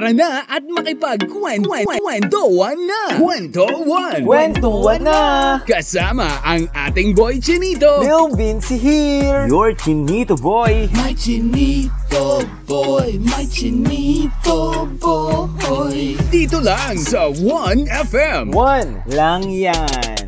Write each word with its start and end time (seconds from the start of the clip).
Tara 0.00 0.16
na 0.16 0.48
at 0.48 0.64
makipagkwentuhan 0.64 2.78
na! 2.88 3.20
Kwentuhan! 3.20 4.24
Kwentuhan 4.24 5.04
na! 5.04 5.20
Kasama 5.68 6.40
ang 6.40 6.64
ating 6.72 7.12
boy 7.12 7.36
Chinito! 7.36 8.00
Lil 8.00 8.32
Vinci 8.32 8.80
here! 8.80 9.44
Your 9.44 9.76
Chinito 9.76 10.40
boy! 10.40 10.88
My 10.96 11.12
Chinito 11.12 12.48
boy, 12.64 13.20
my 13.28 13.44
Chinito 13.44 14.88
boy. 14.96 16.16
Dito 16.32 16.64
lang 16.64 16.96
sa 16.96 17.28
1FM. 17.28 18.56
One 18.56 19.04
lang 19.04 19.52
yan! 19.52 20.19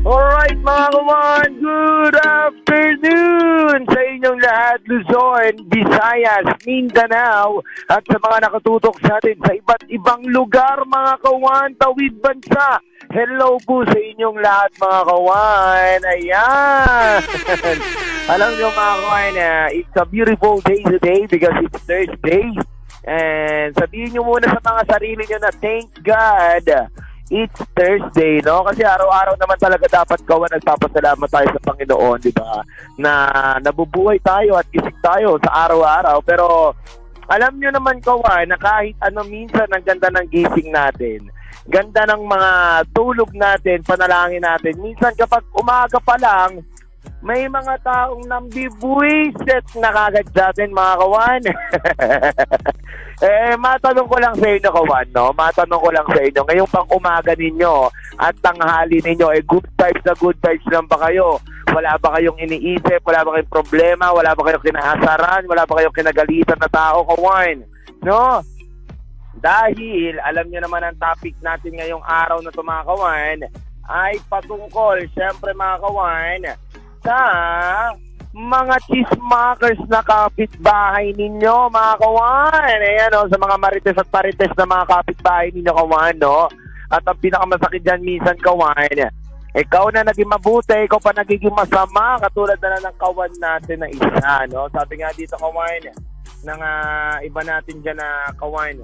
Alright 0.00 0.56
mga 0.64 0.96
kawan, 0.96 1.60
good 1.60 2.16
afternoon 2.24 3.84
sa 3.84 4.00
inyong 4.00 4.40
lahat, 4.40 4.80
Luzon, 4.88 5.52
Visayas, 5.68 6.48
Mindanao, 6.64 7.60
at 7.84 8.00
sa 8.08 8.16
mga 8.16 8.48
nakatutok 8.48 8.96
sa 9.04 9.20
atin 9.20 9.36
sa 9.44 9.52
iba't 9.52 9.84
ibang 9.92 10.24
lugar 10.32 10.88
mga 10.88 11.20
kawan, 11.20 11.76
tawid 11.76 12.16
bansa. 12.16 12.80
Hello 13.12 13.60
po 13.60 13.84
sa 13.84 14.00
inyong 14.00 14.40
lahat 14.40 14.72
mga 14.80 15.00
kawan. 15.04 16.00
Ayan. 16.16 17.20
Alam 18.32 18.50
nyo 18.56 18.68
mga 18.72 18.94
kawan, 19.04 19.34
uh, 19.36 19.68
it's 19.68 19.96
a 20.00 20.08
beautiful 20.08 20.64
day 20.64 20.80
today 20.80 21.28
because 21.28 21.60
it's 21.60 21.76
Thursday. 21.84 22.48
And 23.04 23.76
sabihin 23.76 24.16
nyo 24.16 24.24
muna 24.24 24.48
sa 24.48 24.64
mga 24.64 24.82
sarili 24.96 25.28
nyo 25.28 25.38
na 25.44 25.52
thank 25.60 25.92
God 26.00 26.88
it's 27.30 27.62
Thursday, 27.78 28.42
no? 28.42 28.66
Kasi 28.66 28.82
araw-araw 28.82 29.38
naman 29.38 29.56
talaga 29.56 29.86
dapat 29.86 30.18
gawa 30.26 30.50
nagpapasalamat 30.50 31.30
tayo 31.30 31.48
sa 31.54 31.62
Panginoon, 31.62 32.18
di 32.18 32.34
ba? 32.34 32.60
Na 32.98 33.12
nabubuhay 33.62 34.18
tayo 34.20 34.58
at 34.58 34.66
gising 34.74 34.98
tayo 34.98 35.38
sa 35.40 35.70
araw-araw. 35.70 36.18
Pero 36.26 36.74
alam 37.30 37.54
nyo 37.62 37.70
naman 37.70 38.02
kawa 38.02 38.42
na 38.42 38.58
kahit 38.58 38.98
ano 38.98 39.22
minsan 39.22 39.70
ang 39.70 39.86
ganda 39.86 40.10
ng 40.10 40.26
gising 40.34 40.74
natin, 40.74 41.30
ganda 41.70 42.02
ng 42.10 42.26
mga 42.26 42.50
tulog 42.90 43.30
natin, 43.38 43.86
panalangin 43.86 44.42
natin. 44.42 44.74
Minsan 44.82 45.14
kapag 45.14 45.46
umaga 45.54 46.02
pa 46.02 46.18
lang, 46.18 46.66
may 47.20 47.44
mga 47.44 47.76
taong 47.84 48.24
nambibuiset 48.24 49.66
na 49.76 49.92
kagad 49.92 50.26
sa 50.32 50.48
atin, 50.48 50.72
mga 50.72 50.94
kawan. 51.04 51.42
eh, 53.28 53.52
matanong 53.60 54.08
ko 54.08 54.16
lang 54.16 54.34
sa 54.40 54.48
inyo, 54.48 54.70
kawan, 54.72 55.08
no? 55.12 55.28
Matanong 55.36 55.80
ko 55.84 55.88
lang 55.92 56.08
sa 56.08 56.20
inyo, 56.24 56.40
ngayong 56.48 56.72
pang 56.72 56.88
umaga 56.88 57.36
ninyo 57.36 57.92
at 58.16 58.32
tanghali 58.40 59.04
ninyo, 59.04 59.36
eh, 59.36 59.44
good 59.44 59.68
vibes 59.76 60.04
na 60.08 60.16
good 60.16 60.38
vibes 60.40 60.68
lang 60.72 60.88
ba 60.88 60.96
kayo? 60.96 61.36
Wala 61.68 62.00
ba 62.00 62.16
kayong 62.16 62.40
iniisip? 62.40 63.04
Wala 63.04 63.20
ba 63.20 63.36
kayong 63.36 63.52
problema? 63.52 64.16
Wala 64.16 64.32
ba 64.32 64.40
kayong 64.40 64.64
kinahasaran? 64.64 65.44
Wala 65.44 65.68
ba 65.68 65.76
kayong 65.76 65.96
kinagalitan 65.96 66.56
na 66.56 66.72
tao, 66.72 67.04
kawan? 67.04 67.68
No? 68.00 68.40
Dahil, 69.36 70.16
alam 70.24 70.48
niyo 70.48 70.64
naman 70.64 70.88
ang 70.88 70.96
topic 70.96 71.36
natin 71.44 71.76
ngayong 71.76 72.04
araw 72.04 72.40
na 72.40 72.48
tumakawan, 72.48 73.44
ay 73.90 74.16
patungkol, 74.30 75.04
syempre 75.12 75.50
mga 75.52 75.76
kawan, 75.84 76.40
sa 77.00 77.18
mga 78.30 78.76
chismakers 78.86 79.80
na 79.90 80.00
kapitbahay 80.06 81.10
ninyo, 81.18 81.66
mga 81.66 81.94
kawan. 81.98 82.78
Ayan, 82.78 83.16
o, 83.18 83.26
sa 83.26 83.38
mga 83.38 83.56
marites 83.58 83.98
at 83.98 84.08
parites 84.08 84.54
na 84.54 84.66
mga 84.70 84.86
kapitbahay 84.86 85.50
ninyo, 85.50 85.72
kawan, 85.74 86.16
no? 86.22 86.46
At 86.90 87.02
ang 87.06 87.18
pinakamasakit 87.18 87.82
dyan 87.82 88.02
minsan, 88.06 88.38
kawan, 88.38 89.10
ikaw 89.50 89.90
na 89.90 90.06
naging 90.06 90.30
mabuti, 90.30 90.78
ikaw 90.86 91.02
pa 91.02 91.10
nagiging 91.10 91.50
masama, 91.50 92.22
katulad 92.22 92.54
na 92.62 92.70
lang 92.78 92.84
ng 92.86 92.98
kawan 93.02 93.32
natin 93.42 93.78
na 93.82 93.88
isa, 93.90 94.46
no? 94.46 94.70
Sabi 94.70 95.02
nga 95.02 95.10
dito, 95.10 95.34
kawan, 95.34 95.90
ng 96.46 96.60
uh, 96.62 97.16
iba 97.26 97.42
natin 97.42 97.82
dyan 97.82 97.98
na 97.98 98.30
kawan. 98.38 98.78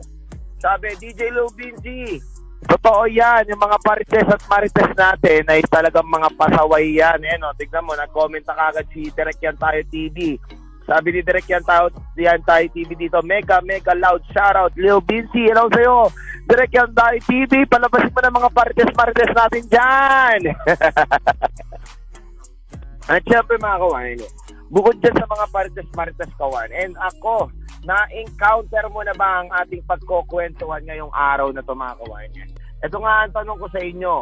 Sabi, 0.59 0.91
DJ 0.99 1.31
Lou 1.31 1.47
Vinci, 1.55 2.19
Totoo 2.67 3.07
yan, 3.07 3.47
yung 3.47 3.63
mga 3.63 3.79
parites 3.79 4.27
at 4.27 4.43
marites 4.51 4.93
natin 4.99 5.43
ay 5.47 5.63
talagang 5.71 6.07
mga 6.11 6.35
pasaway 6.35 6.99
yan. 6.99 7.23
Eh, 7.23 7.39
no? 7.39 7.55
Tignan 7.55 7.87
mo, 7.87 7.95
nag-comment 7.95 8.43
na 8.43 8.59
kagad 8.59 8.87
si 8.91 9.07
Direk 9.15 9.39
Yan 9.39 9.55
Tayo 9.55 9.81
TV. 9.87 10.35
Sabi 10.87 11.15
ni 11.15 11.21
Direk 11.23 11.47
Yan 11.47 11.63
Tayo, 11.63 11.95
Yan 12.19 12.43
Tayo 12.43 12.67
TV 12.75 12.95
dito, 12.99 13.23
mega, 13.23 13.63
mega 13.63 13.95
loud 13.95 14.23
shoutout. 14.35 14.75
Lil 14.75 14.99
Vinci, 15.07 15.47
hello 15.47 15.71
sa'yo. 15.71 16.11
Direk 16.47 16.75
Yan 16.75 16.91
Tayo 16.91 17.19
TV, 17.23 17.67
palabasin 17.71 18.11
mo 18.11 18.21
na 18.23 18.35
mga 18.35 18.51
parites 18.51 18.95
marites 18.95 19.33
natin 19.35 19.65
dyan. 19.71 20.41
at 23.15 23.23
syempre 23.27 23.55
mga 23.63 23.79
kawan, 23.79 24.19
bukod 24.75 24.99
dyan 24.99 25.15
sa 25.15 25.27
mga 25.31 25.47
parites 25.55 25.91
marites 25.95 26.35
kawan, 26.35 26.71
and 26.75 26.99
ako, 26.99 27.51
na-encounter 27.87 28.83
mo 28.91 29.07
na 29.07 29.15
ba 29.15 29.43
ang 29.43 29.49
ating 29.63 29.83
pagkukwentuhan 29.87 30.83
ngayong 30.87 31.15
araw 31.15 31.55
na 31.55 31.63
ito 31.63 31.71
mga 31.71 31.99
kawan? 32.03 32.31
Ito 32.85 32.97
nga 33.01 33.25
ang 33.25 33.33
tanong 33.33 33.59
ko 33.61 33.67
sa 33.73 33.81
inyo. 33.81 34.15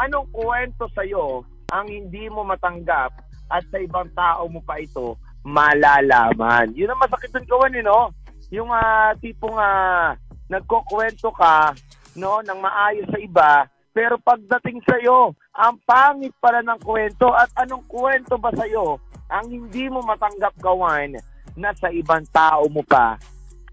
Anong 0.00 0.28
kwento 0.32 0.88
sa 0.96 1.04
iyo 1.04 1.44
ang 1.72 1.88
hindi 1.88 2.28
mo 2.32 2.44
matanggap 2.44 3.12
at 3.52 3.64
sa 3.68 3.78
ibang 3.80 4.08
tao 4.16 4.48
mo 4.48 4.60
pa 4.64 4.80
ito 4.80 5.16
malalaman? 5.44 6.72
Yun 6.72 6.92
ang 6.92 7.02
masakit 7.02 7.34
dun 7.34 7.44
kawan, 7.44 7.76
eh, 7.76 7.84
no? 7.84 8.08
Yung 8.52 8.72
uh, 8.72 9.12
tipong 9.20 9.56
uh, 9.56 10.16
nagkukwento 10.48 11.32
ka 11.32 11.72
no, 12.16 12.40
ng 12.44 12.58
maayos 12.60 13.08
sa 13.08 13.18
iba, 13.20 13.52
pero 13.92 14.16
pagdating 14.20 14.80
sa 14.84 14.96
iyo, 15.00 15.32
ang 15.56 15.76
pangit 15.84 16.32
pala 16.40 16.64
ng 16.64 16.80
kwento 16.80 17.28
at 17.32 17.48
anong 17.60 17.84
kwento 17.88 18.36
ba 18.40 18.52
sa 18.56 18.64
iyo 18.64 18.96
ang 19.32 19.48
hindi 19.48 19.88
mo 19.88 20.04
matanggap 20.04 20.52
gawan 20.60 21.16
na 21.56 21.72
sa 21.76 21.88
ibang 21.88 22.24
tao 22.28 22.68
mo 22.68 22.84
pa 22.84 23.16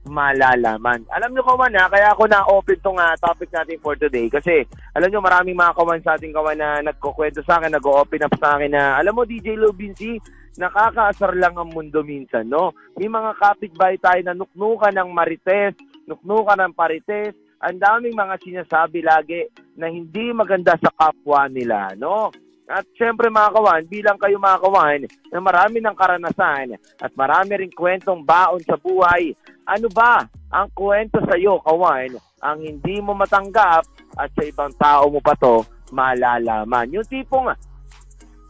malalaman. 0.08 1.04
Alam 1.12 1.36
nyo 1.36 1.44
kawan 1.44 1.76
ha, 1.76 1.92
kaya 1.92 2.16
ako 2.16 2.24
na-open 2.32 2.80
tong 2.80 3.00
uh, 3.00 3.16
topic 3.20 3.52
natin 3.52 3.78
for 3.84 4.00
today 4.00 4.32
kasi 4.32 4.64
alam 4.96 5.12
nyo 5.12 5.20
maraming 5.20 5.60
mga 5.60 5.76
kawan 5.76 6.02
sa 6.02 6.16
ating 6.16 6.32
kawan 6.32 6.56
na 6.56 6.80
nagkukwento 6.80 7.44
sa 7.44 7.60
akin, 7.60 7.76
nag-open 7.76 8.24
up 8.24 8.34
sa 8.40 8.56
akin 8.56 8.72
na 8.72 8.96
alam 8.96 9.12
mo 9.12 9.28
DJ 9.28 9.60
Lubinsi, 9.60 10.16
nakakaasar 10.56 11.36
lang 11.36 11.56
ang 11.60 11.72
mundo 11.72 12.04
minsan, 12.04 12.48
no? 12.48 12.72
May 12.96 13.12
mga 13.12 13.32
kapitbahay 13.38 14.00
tayo 14.00 14.22
na 14.24 14.36
nuknukan 14.36 14.96
ng 14.96 15.10
marites, 15.12 15.76
nuknukan 16.08 16.60
ng 16.68 16.74
parites, 16.76 17.36
ang 17.60 17.76
daming 17.76 18.16
mga 18.16 18.36
sinasabi 18.40 19.04
lagi 19.04 19.44
na 19.76 19.92
hindi 19.92 20.32
maganda 20.32 20.80
sa 20.80 20.92
kapwa 20.96 21.48
nila, 21.52 21.92
no? 22.00 22.32
At 22.70 22.86
syempre 22.94 23.34
mga 23.34 23.50
kawan, 23.50 23.82
bilang 23.90 24.22
kayo 24.22 24.38
mga 24.38 24.62
kawan 24.62 25.02
na 25.34 25.40
marami 25.42 25.82
ng 25.82 25.98
karanasan 25.98 26.78
at 27.02 27.12
marami 27.18 27.58
ring 27.58 27.74
kwentong 27.74 28.22
baon 28.22 28.62
sa 28.62 28.78
buhay, 28.78 29.34
ano 29.66 29.90
ba 29.90 30.22
ang 30.54 30.70
kwento 30.78 31.18
sa 31.26 31.34
iyo 31.34 31.58
kawan 31.66 32.14
ang 32.46 32.62
hindi 32.62 33.02
mo 33.02 33.18
matanggap 33.18 33.90
at 34.14 34.30
sa 34.38 34.44
ibang 34.46 34.70
tao 34.78 35.10
mo 35.10 35.18
pa 35.18 35.34
to 35.42 35.66
malalaman? 35.90 36.94
Yung 36.94 37.10
tipong 37.10 37.50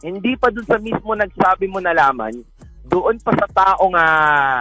hindi 0.04 0.36
pa 0.36 0.52
dun 0.52 0.68
sa 0.68 0.76
mismo 0.76 1.16
nagsabi 1.16 1.64
mo 1.64 1.80
nalaman, 1.80 2.44
doon 2.92 3.16
pa 3.24 3.32
sa 3.32 3.48
taong 3.48 3.96
uh, 3.96 4.60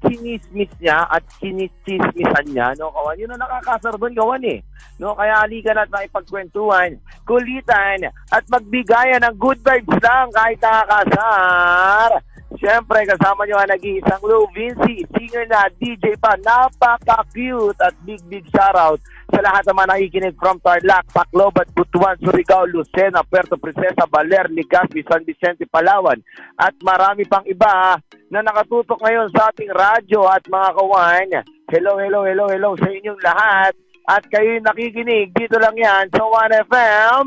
kinismis 0.00 0.72
niya 0.80 1.04
at 1.08 1.24
kinisismisan 1.38 2.46
niya, 2.48 2.72
no, 2.80 2.88
kawan, 2.88 3.20
yun 3.20 3.32
ang 3.32 3.40
nakakasar 3.40 3.94
doon, 4.00 4.16
kawan 4.16 4.44
eh. 4.48 4.58
No, 5.00 5.16
kaya 5.16 5.44
halika 5.44 5.72
na 5.72 5.84
at 5.84 5.92
makipagkwentuhan, 5.92 7.00
kulitan, 7.24 8.08
at 8.32 8.44
magbigayan 8.52 9.24
ng 9.24 9.36
good 9.40 9.60
vibes 9.64 9.96
lang 10.00 10.28
kahit 10.32 10.60
nakakasar. 10.60 12.10
Siyempre, 12.58 13.06
kasama 13.06 13.46
nyo 13.46 13.62
ang 13.62 13.70
nag-iisang 13.70 14.26
Lou 14.26 14.50
Vinci, 14.50 15.06
singer 15.14 15.46
na, 15.46 15.70
DJ 15.78 16.18
pa, 16.18 16.34
napaka-cute 16.34 17.78
at 17.78 17.94
big, 18.02 18.18
big 18.26 18.42
shoutout 18.50 18.98
sa 19.30 19.38
lahat 19.46 19.62
naman 19.70 19.86
nakikinig 19.86 20.34
from 20.34 20.58
Tarlac, 20.58 21.06
Tacloban, 21.14 21.70
Butuan, 21.70 22.18
Surigao, 22.18 22.66
Lucena, 22.66 23.22
Puerto 23.22 23.54
Princesa, 23.54 24.02
Baler, 24.10 24.50
Legazpi, 24.50 25.06
San 25.06 25.22
Vicente, 25.22 25.70
Palawan, 25.70 26.18
at 26.58 26.74
marami 26.82 27.22
pang 27.30 27.46
iba 27.46 27.94
na 28.26 28.42
nakatutok 28.42 28.98
ngayon 28.98 29.30
sa 29.30 29.54
ating 29.54 29.70
radyo 29.70 30.26
at 30.26 30.42
mga 30.50 30.70
kawan. 30.74 31.28
Hello, 31.70 31.94
hello, 32.02 32.26
hello, 32.26 32.50
hello 32.50 32.70
sa 32.74 32.90
inyong 32.90 33.20
lahat. 33.22 33.72
At 34.10 34.26
kayo 34.26 34.58
nakikinig 34.58 35.30
dito 35.30 35.54
lang 35.62 35.78
yan 35.78 36.10
sa 36.10 36.26
1FM. 36.26 37.26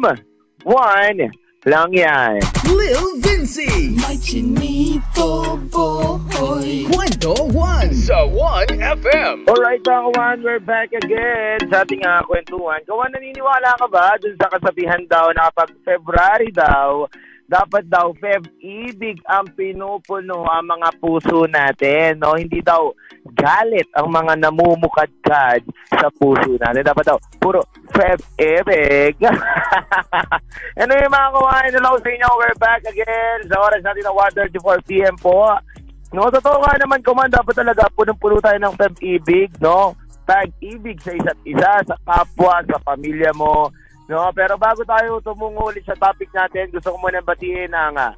1 0.68 1.43
lang 1.64 1.96
yan. 1.96 2.44
Lil 2.68 3.24
Vinci, 3.24 3.96
my 3.96 4.20
chinito 4.20 5.56
boy. 5.72 6.84
Kwento 6.92 7.32
1 7.56 7.96
sa 7.96 8.28
1FM. 8.28 9.48
Alright 9.48 9.80
mga 9.80 10.12
kawan, 10.12 10.38
we're 10.44 10.60
back 10.60 10.92
again 10.92 11.64
sa 11.72 11.88
ating 11.88 12.04
uh, 12.04 12.20
kwentuhan. 12.28 12.84
Kawan, 12.84 13.16
naniniwala 13.16 13.80
ka 13.80 13.88
ba 13.88 14.20
dun 14.20 14.36
sa 14.36 14.52
kasabihan 14.52 15.08
daw 15.08 15.32
na 15.32 15.48
kapag 15.52 15.72
February 15.88 16.52
daw, 16.52 17.08
dapat 17.48 17.86
daw 17.92 18.16
Feb 18.18 18.48
ibig 18.64 19.20
ang 19.28 19.48
pinupuno 19.54 20.48
ang 20.48 20.66
mga 20.68 20.90
puso 20.98 21.46
natin 21.46 22.20
no 22.24 22.40
hindi 22.40 22.64
daw 22.64 22.90
galit 23.36 23.88
ang 23.94 24.10
mga 24.10 24.40
namumukadkad 24.48 25.62
sa 25.92 26.08
puso 26.16 26.56
natin 26.58 26.88
dapat 26.88 27.14
daw 27.14 27.18
puro 27.38 27.62
Feb 27.92 28.20
ibig 28.40 29.20
ano 30.82 30.92
yung 30.92 31.14
mga 31.14 31.30
kawain 31.36 31.76
hello 31.76 31.94
sa 32.00 32.10
inyo 32.10 32.30
we're 32.40 32.60
back 32.60 32.82
again 32.88 33.40
sa 33.52 33.60
oras 33.60 33.82
natin 33.84 34.04
na 34.08 34.14
1.34 34.50 34.88
p.m. 34.88 35.16
po 35.20 35.52
no 36.16 36.32
totoo 36.32 36.58
nga 36.64 36.80
naman 36.80 37.04
kuman 37.04 37.30
dapat 37.30 37.54
talaga 37.58 37.92
punong-puno 37.92 38.40
tayo 38.40 38.58
ng 38.58 38.76
Feb 38.80 38.96
ibig 39.04 39.52
no 39.60 40.00
pag-ibig 40.24 41.00
sa 41.04 41.12
isa't 41.12 41.40
isa, 41.44 41.72
sa 41.84 41.96
kapwa, 42.08 42.64
sa 42.64 42.80
pamilya 42.84 43.36
mo. 43.36 43.68
No, 44.12 44.32
pero 44.36 44.60
bago 44.60 44.84
tayo 44.84 45.24
tumungo 45.24 45.72
ulit 45.72 45.88
sa 45.88 45.96
topic 45.96 46.28
natin, 46.36 46.68
gusto 46.76 46.92
ko 46.92 46.98
muna 47.00 47.24
batiin 47.24 47.72
ang 47.72 47.96
uh, 47.96 48.12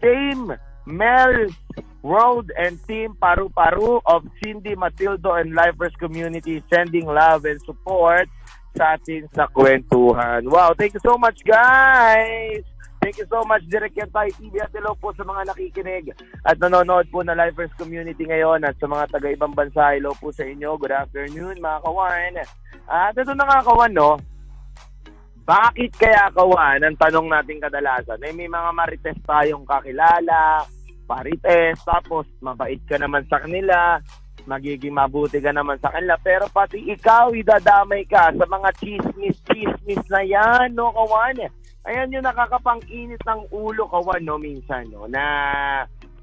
Team 0.00 0.48
Mel 0.88 1.52
World 2.00 2.48
and 2.56 2.80
Team 2.88 3.12
Paru 3.20 3.52
Paru 3.52 4.00
of 4.08 4.24
Cindy 4.40 4.72
Matildo 4.72 5.36
and 5.36 5.52
Lifers 5.52 5.92
Community 6.00 6.64
sending 6.72 7.04
love 7.04 7.44
and 7.44 7.60
support 7.68 8.24
sa 8.72 8.96
atin 8.96 9.28
sa 9.36 9.44
kwentuhan. 9.52 10.48
Wow, 10.48 10.72
thank 10.72 10.96
you 10.96 11.02
so 11.04 11.20
much 11.20 11.44
guys! 11.44 12.64
Thank 13.00 13.16
you 13.16 13.28
so 13.32 13.40
much, 13.48 13.64
Direk 13.64 13.96
Kentay 13.96 14.28
TV 14.36 14.60
at 14.60 14.68
hello 14.76 14.92
po 14.92 15.08
sa 15.16 15.24
mga 15.24 15.48
nakikinig 15.48 16.12
at 16.44 16.60
nanonood 16.60 17.08
po 17.08 17.24
na 17.24 17.32
Lifers 17.32 17.72
Community 17.80 18.28
ngayon 18.28 18.60
at 18.60 18.76
sa 18.76 18.84
mga 18.84 19.08
taga-ibang 19.08 19.56
bansa, 19.56 19.96
hello 19.96 20.12
po 20.20 20.28
sa 20.28 20.44
inyo. 20.44 20.76
Good 20.76 20.92
afternoon, 20.92 21.64
mga 21.64 21.80
kawan. 21.80 22.32
At 22.92 23.16
ito 23.16 23.32
na 23.32 23.48
nga, 23.48 23.64
kawan, 23.64 23.96
no? 23.96 24.20
Bakit 25.44 25.90
kaya 25.98 26.30
kawan, 26.30 26.84
ang 26.84 26.96
tanong 27.00 27.28
natin 27.28 27.58
kadalasan, 27.58 28.22
eh, 28.22 28.32
may 28.32 28.46
mga 28.46 28.70
marites 28.70 29.18
tayong 29.26 29.66
kakilala, 29.66 30.62
parites, 31.08 31.80
tapos 31.82 32.28
mabait 32.38 32.78
ka 32.86 33.00
naman 33.00 33.26
sa 33.26 33.42
kanila, 33.42 33.98
magiging 34.46 34.94
mabuti 34.94 35.42
ka 35.42 35.50
naman 35.50 35.80
sa 35.82 35.90
kanila, 35.90 36.14
pero 36.22 36.46
pati 36.52 36.78
ikaw, 36.86 37.34
idadamay 37.34 38.06
ka 38.06 38.30
sa 38.30 38.46
mga 38.46 38.68
chismis-chismis 38.78 40.04
na 40.06 40.22
yan, 40.22 40.76
no, 40.76 40.94
kawan? 40.94 41.50
ayan 41.88 42.12
yung 42.12 42.26
nakakapang-init 42.26 43.20
ng 43.24 43.42
ulo 43.56 43.88
kawan 43.88 44.20
no 44.20 44.36
minsan 44.36 44.84
no 44.92 45.08
na 45.08 45.24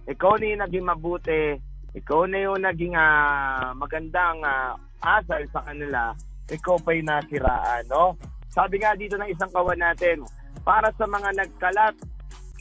ikaw 0.05 0.37
na 0.37 0.45
yung 0.53 0.61
naging 0.61 0.85
mabuti 0.85 1.57
ikaw 1.97 2.29
na 2.29 2.37
yung 2.45 2.61
naging 2.61 2.93
uh, 2.93 3.73
magandang 3.73 4.37
uh, 4.45 4.77
asal 5.01 5.41
sa 5.49 5.65
kanila 5.65 6.13
ikaw 6.53 6.77
pa 6.77 6.93
yung 6.93 7.09
nasiraan 7.09 7.83
no 7.89 8.13
sabi 8.57 8.81
nga 8.81 8.97
dito 8.97 9.13
ng 9.21 9.29
isang 9.29 9.53
kawan 9.53 9.77
natin 9.77 10.25
para 10.65 10.89
sa 10.97 11.05
mga 11.05 11.29
nagkalat 11.37 11.93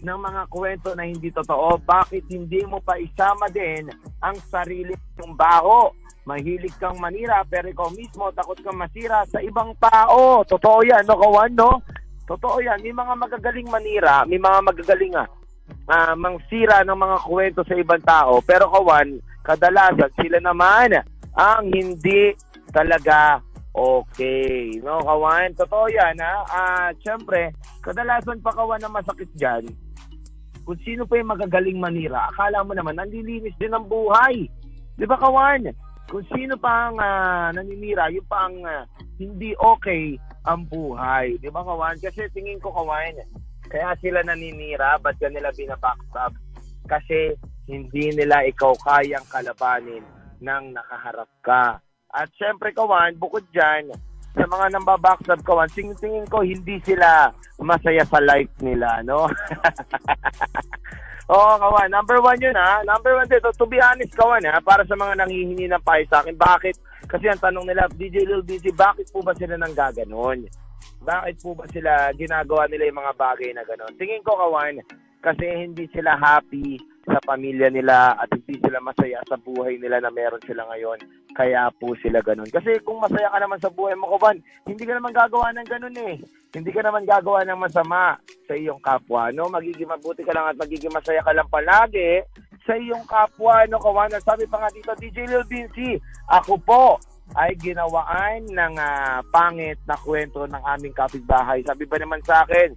ng 0.04 0.18
mga 0.20 0.42
kwento 0.52 0.92
na 0.92 1.08
hindi 1.08 1.32
totoo 1.32 1.80
bakit 1.80 2.28
hindi 2.28 2.60
mo 2.68 2.84
pa 2.84 3.00
isama 3.00 3.48
din 3.48 3.88
ang 4.20 4.36
sarili 4.52 4.92
mong 5.16 5.32
baho 5.32 5.88
mahilig 6.28 6.76
kang 6.76 7.00
manira 7.00 7.40
pero 7.48 7.72
ikaw 7.72 7.88
mismo 7.96 8.28
takot 8.36 8.60
kang 8.60 8.76
masira 8.76 9.24
sa 9.24 9.40
ibang 9.40 9.72
tao 9.80 10.44
totoo 10.44 10.84
yan 10.84 11.08
no 11.08 11.16
kawan 11.16 11.56
no 11.56 11.80
Totoo 12.26 12.58
yan. 12.58 12.82
May 12.82 12.90
mga 12.90 13.14
magagaling 13.14 13.68
manira, 13.70 14.26
may 14.26 14.42
mga 14.42 14.58
magagaling 14.66 15.14
ah, 15.14 15.30
uh, 15.86 16.14
mangsira 16.18 16.82
ng 16.82 16.98
mga 16.98 17.18
kwento 17.22 17.60
sa 17.62 17.78
ibang 17.78 18.02
tao. 18.02 18.42
Pero 18.42 18.66
kawan, 18.66 19.22
kadalasan 19.46 20.10
sila 20.18 20.42
naman 20.42 20.90
ang 21.38 21.70
hindi 21.70 22.34
talaga 22.74 23.38
okay. 23.76 24.80
No, 24.80 25.04
kawan? 25.04 25.52
Totoo 25.52 25.86
yan 25.92 26.16
ha. 26.24 26.34
Ah, 26.48 26.56
uh, 26.56 26.88
syempre, 27.04 27.52
kadalasan 27.84 28.40
pa 28.40 28.56
kawan 28.56 28.80
na 28.80 28.88
masakit 28.88 29.28
diyan. 29.36 29.68
Kung 30.64 30.80
sino 30.82 31.04
pa 31.04 31.20
yung 31.20 31.30
magagaling 31.30 31.78
manira, 31.78 32.26
akala 32.32 32.64
mo 32.64 32.72
naman 32.72 32.96
nandilinis 32.96 33.54
din 33.60 33.76
ang 33.76 33.86
buhay. 33.86 34.48
'Di 34.96 35.04
ba 35.06 35.20
kawan? 35.20 35.70
Kung 36.08 36.24
sino 36.32 36.56
pa 36.56 36.90
ang 36.90 36.96
uh, 36.98 37.48
naninira, 37.54 38.10
yung 38.10 38.26
pa 38.26 38.48
ang 38.48 38.56
uh, 38.64 38.82
hindi 39.18 39.52
okay 39.58 40.18
ang 40.46 40.70
buhay. 40.70 41.36
Di 41.42 41.50
ba, 41.50 41.66
Kawan? 41.66 41.98
Kasi 41.98 42.30
tingin 42.30 42.62
ko, 42.62 42.70
Kawan, 42.70 43.18
kaya 43.66 43.98
sila 43.98 44.22
naninira, 44.22 44.96
ba't 45.02 45.18
ka 45.18 45.26
nila 45.26 45.50
binabackstab? 45.52 46.32
Kasi 46.86 47.34
hindi 47.66 48.14
nila 48.14 48.46
ikaw 48.46 48.72
kayang 48.78 49.26
kalabanin 49.26 50.06
nang 50.38 50.70
nakaharap 50.70 51.30
ka. 51.42 51.82
At 52.14 52.30
syempre, 52.38 52.70
Kawan, 52.70 53.18
bukod 53.18 53.42
dyan, 53.50 53.90
sa 54.36 54.44
mga 54.44 54.76
nambabackstab, 54.76 55.40
Kawan, 55.42 55.70
tingin, 55.72 55.96
tingin 55.96 56.26
ko, 56.28 56.44
hindi 56.44 56.78
sila 56.84 57.32
masaya 57.58 58.04
sa 58.04 58.20
life 58.20 58.52
nila, 58.60 59.00
no? 59.02 59.26
Oo, 61.32 61.52
Kawan. 61.58 61.90
Number 61.90 62.22
one 62.22 62.38
yun, 62.38 62.54
ha? 62.54 62.84
Number 62.86 63.18
one 63.18 63.26
dito, 63.26 63.50
to 63.50 63.66
be 63.66 63.82
honest, 63.82 64.14
Kawan, 64.14 64.44
ha? 64.46 64.62
Para 64.62 64.86
sa 64.86 64.94
mga 64.94 65.24
nanghihingi 65.24 65.66
ng 65.66 65.82
pahay 65.82 66.06
sa 66.06 66.22
akin, 66.22 66.38
bakit 66.38 66.78
kasi 67.06 67.26
ang 67.30 67.42
tanong 67.42 67.66
nila, 67.66 67.90
DJ 67.90 68.26
Lil 68.26 68.42
DJ, 68.42 68.74
bakit 68.74 69.10
po 69.10 69.22
ba 69.22 69.34
sila 69.34 69.54
nang 69.58 69.74
gaganon? 69.74 70.46
Bakit 71.02 71.34
po 71.38 71.54
ba 71.54 71.66
sila 71.70 72.10
ginagawa 72.18 72.66
nila 72.66 72.90
yung 72.90 72.98
mga 72.98 73.14
bagay 73.14 73.50
na 73.54 73.62
ganon? 73.66 73.94
Tingin 73.98 74.22
ko, 74.22 74.34
Kawan, 74.38 74.78
kasi 75.26 75.66
hindi 75.66 75.90
sila 75.90 76.14
happy 76.14 76.78
sa 77.02 77.18
pamilya 77.26 77.66
nila 77.70 78.14
at 78.14 78.30
hindi 78.30 78.62
sila 78.62 78.78
masaya 78.78 79.18
sa 79.26 79.34
buhay 79.42 79.78
nila 79.82 79.98
na 79.98 80.10
meron 80.14 80.42
sila 80.46 80.62
ngayon. 80.70 81.02
Kaya 81.34 81.66
po 81.82 81.98
sila 81.98 82.22
ganun. 82.22 82.50
Kasi 82.50 82.78
kung 82.86 83.02
masaya 83.02 83.30
ka 83.30 83.38
naman 83.42 83.58
sa 83.58 83.70
buhay 83.74 83.98
mo, 83.98 84.14
Kawan, 84.14 84.38
hindi 84.70 84.82
ka 84.86 84.94
naman 84.94 85.14
gagawa 85.14 85.50
ng 85.54 85.66
ganun 85.66 85.98
eh. 85.98 86.14
Hindi 86.54 86.70
ka 86.70 86.82
naman 86.86 87.02
gagawa 87.02 87.42
ng 87.42 87.58
masama 87.58 88.14
sa 88.46 88.54
iyong 88.54 88.78
kapwa. 88.78 89.34
No? 89.34 89.50
Magiging 89.50 89.90
mabuti 89.90 90.22
ka 90.22 90.30
lang 90.30 90.50
at 90.50 90.58
magiging 90.58 90.94
masaya 90.94 91.22
ka 91.26 91.34
lang 91.34 91.50
palagi 91.50 92.22
sa 92.66 92.74
iyong 92.74 93.06
kapwa, 93.06 93.62
no, 93.70 93.78
kawanan. 93.78 94.18
Sabi 94.20 94.44
pa 94.50 94.58
nga 94.58 94.70
dito, 94.74 94.90
DJ 94.98 95.30
Lil 95.30 95.46
Vinci, 95.46 95.94
ako 96.26 96.58
po 96.58 96.84
ay 97.38 97.54
ginawaan 97.58 98.42
ng 98.50 98.74
uh, 98.74 99.22
pangit 99.30 99.78
na 99.86 99.94
kwento 99.94 100.42
ng 100.46 100.62
aming 100.74 100.94
kapitbahay. 100.94 101.62
Sabi 101.62 101.86
ba 101.86 101.96
naman 101.98 102.18
sa 102.26 102.42
akin, 102.42 102.74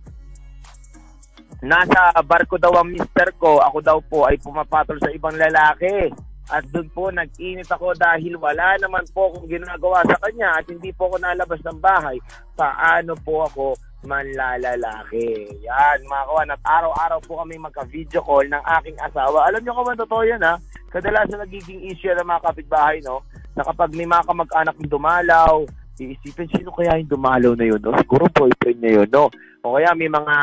nasa 1.60 2.16
barko 2.24 2.56
daw 2.56 2.72
ang 2.80 2.92
mister 2.92 3.36
ko, 3.36 3.60
ako 3.60 3.78
daw 3.84 3.98
po 4.04 4.28
ay 4.28 4.40
pumapatol 4.40 4.96
sa 5.00 5.12
ibang 5.12 5.36
lalaki. 5.36 6.12
At 6.50 6.66
doon 6.74 6.90
po 6.90 7.14
nag-init 7.14 7.70
ako 7.70 7.94
dahil 7.94 8.34
wala 8.42 8.74
naman 8.82 9.06
po 9.14 9.30
akong 9.30 9.46
ginagawa 9.46 10.02
sa 10.02 10.18
kanya 10.18 10.58
at 10.58 10.66
hindi 10.66 10.90
po 10.98 11.06
ako 11.06 11.22
nalabas 11.22 11.62
ng 11.62 11.78
bahay. 11.78 12.18
Paano 12.58 13.14
po 13.22 13.46
ako 13.46 13.78
manlalalaki. 14.10 15.46
Yan, 15.62 16.00
mga 16.10 16.26
kawan. 16.26 16.50
At 16.50 16.62
araw-araw 16.66 17.20
po 17.22 17.46
kami 17.46 17.62
magka-video 17.62 18.26
call 18.26 18.50
ng 18.50 18.64
aking 18.82 18.98
asawa. 18.98 19.46
Alam 19.46 19.62
nyo 19.62 19.74
kawan, 19.78 20.02
totoo 20.02 20.24
yan 20.26 20.42
ha. 20.42 20.58
Kadalasan 20.90 21.44
nagiging 21.46 21.86
issue 21.86 22.10
ng 22.18 22.26
mga 22.26 22.42
kapitbahay, 22.50 22.98
no? 23.06 23.22
Na 23.54 23.62
kapag 23.62 23.94
may 23.94 24.10
mga 24.10 24.26
kamag-anak 24.26 24.76
dumalaw, 24.90 25.70
iisipin, 26.00 26.50
sino 26.50 26.74
kaya 26.74 26.98
yung 26.98 27.12
dumalaw 27.12 27.54
na 27.54 27.66
yun? 27.68 27.78
No? 27.84 27.94
Siguro 28.00 28.26
boyfriend 28.32 28.80
niya 28.82 29.04
yun, 29.04 29.10
no? 29.14 29.30
O 29.62 29.78
kaya 29.78 29.92
may 29.94 30.10
mga 30.10 30.36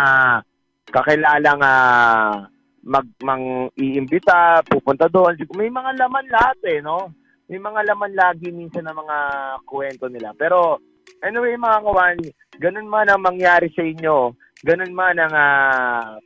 kakilalang 0.91 1.63
uh, 1.63 2.47
mag 2.87 3.07
mang 3.23 3.71
iimbita, 3.75 4.63
pupunta 4.67 5.11
doon. 5.11 5.35
May 5.59 5.71
mga 5.71 5.99
laman 5.99 6.27
lahat 6.31 6.59
eh, 6.67 6.79
no? 6.83 7.11
May 7.47 7.59
mga 7.63 7.95
laman 7.95 8.13
lagi 8.15 8.51
minsan 8.51 8.87
ng 8.87 8.97
mga 8.97 9.19
kwento 9.67 10.07
nila. 10.11 10.35
Pero 10.35 10.79
Anyway, 11.25 11.57
mga 11.57 11.81
kawan, 11.81 12.17
ganun 12.61 12.89
man 12.93 13.09
ang 13.09 13.25
mangyari 13.25 13.73
sa 13.73 13.81
inyo, 13.81 14.37
ganun 14.61 14.93
man 14.93 15.17
ang 15.17 15.33
uh, 15.33 16.21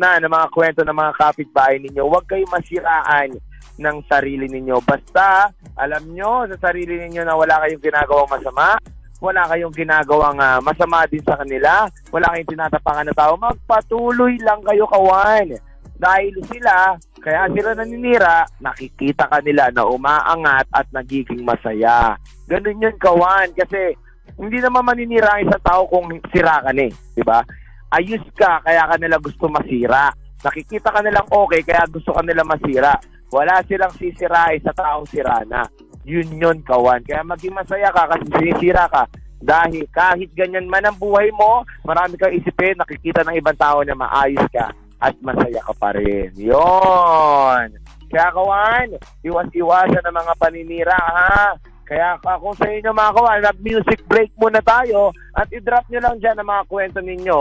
na 0.00 0.16
ng 0.16 0.32
mga 0.32 0.48
kwento 0.48 0.80
ng 0.80 0.96
mga 0.96 1.12
kapitbahay 1.20 1.76
ninyo, 1.76 2.08
huwag 2.08 2.24
kayo 2.24 2.48
masiraan 2.48 3.36
ng 3.76 3.96
sarili 4.08 4.48
ninyo. 4.48 4.80
Basta, 4.80 5.52
alam 5.76 6.08
nyo 6.16 6.48
sa 6.48 6.70
sarili 6.70 6.96
ninyo 7.04 7.22
na 7.24 7.36
wala 7.36 7.60
kayong 7.60 7.84
ginagawang 7.84 8.32
masama, 8.32 8.80
wala 9.20 9.44
kayong 9.52 9.76
ginagawang 9.76 10.40
uh, 10.40 10.58
masama 10.64 11.04
din 11.06 11.20
sa 11.22 11.36
kanila, 11.36 11.84
wala 12.08 12.26
kayong 12.32 12.50
tinatapangan 12.56 13.06
na 13.06 13.14
tao, 13.14 13.36
magpatuloy 13.36 14.40
lang 14.40 14.64
kayo 14.64 14.88
kawan. 14.88 15.54
Dahil 16.00 16.32
sila, 16.48 16.96
kaya 17.20 17.44
sila 17.52 17.76
naninira, 17.76 18.48
nakikita 18.64 19.28
kanila 19.28 19.68
na 19.68 19.84
umaangat 19.84 20.64
at 20.72 20.88
nagiging 20.96 21.44
masaya. 21.44 22.16
Ganun 22.48 22.80
yun 22.80 22.96
kawan, 22.96 23.52
kasi 23.52 23.92
hindi 24.40 24.56
naman 24.64 24.88
maninira 24.88 25.36
ang 25.36 25.44
isang 25.44 25.60
tao 25.60 25.84
kung 25.84 26.08
sira 26.32 26.64
ka 26.64 26.72
ni, 26.72 26.88
di 27.12 27.20
ba? 27.20 27.44
Ayos 27.92 28.24
ka, 28.32 28.64
kaya 28.64 28.88
ka 28.88 28.96
nila 28.96 29.20
gusto 29.20 29.52
masira. 29.52 30.08
Nakikita 30.40 30.88
ka 30.88 31.04
nilang 31.04 31.28
okay, 31.28 31.60
kaya 31.60 31.84
gusto 31.92 32.16
ka 32.16 32.24
nila 32.24 32.48
masira. 32.48 32.96
Wala 33.28 33.60
silang 33.68 33.92
sisirain 33.94 34.62
sa 34.64 34.72
taong 34.72 35.04
sira 35.04 35.44
na. 35.44 35.68
Yun 36.08 36.28
yun, 36.40 36.58
kawan. 36.64 37.04
Kaya 37.04 37.20
maging 37.24 37.52
masaya 37.52 37.92
ka 37.92 38.08
kasi 38.08 38.24
sinisira 38.32 38.88
ka. 38.88 39.04
Dahil 39.40 39.88
kahit 39.88 40.28
ganyan 40.36 40.68
man 40.68 40.84
ang 40.84 41.00
buhay 41.00 41.32
mo, 41.32 41.64
marami 41.84 42.20
kang 42.20 42.32
isipin, 42.32 42.76
nakikita 42.76 43.24
ng 43.24 43.40
ibang 43.40 43.56
tao 43.56 43.80
na 43.80 43.96
maayos 43.96 44.44
ka 44.52 44.68
at 45.00 45.16
masaya 45.24 45.60
ka 45.64 45.72
pa 45.80 45.96
rin. 45.96 46.28
Yon. 46.36 47.68
Kaya 48.12 48.28
kawan, 48.36 48.88
iwas-iwasan 49.24 50.04
ng 50.04 50.16
mga 50.16 50.34
paninira 50.36 50.98
ha. 50.98 51.56
Kaya 51.88 52.20
ako 52.20 52.54
sa 52.54 52.68
inyo 52.68 52.92
mga 52.92 53.14
kawan, 53.16 53.40
music 53.64 54.00
break 54.06 54.30
muna 54.36 54.60
tayo 54.62 55.10
at 55.34 55.48
i-drop 55.50 55.88
nyo 55.88 56.00
lang 56.04 56.16
dyan 56.22 56.38
ang 56.38 56.48
mga 56.48 56.64
kwento 56.70 56.98
ninyo 57.02 57.40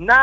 na 0.00 0.20